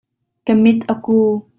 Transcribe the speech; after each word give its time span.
Ka 0.45 0.53
mit 0.61 0.79
a 0.91 0.93
ku. 1.03 1.17